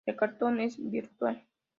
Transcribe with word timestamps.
El 0.07 0.15
cartón 0.15 0.59
es 0.61 0.77
virtual. 0.79 1.45